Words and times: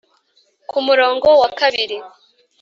ku 0.69 0.77
murongo 0.85 1.27
wa 1.41 1.49
kabiri 1.59 1.97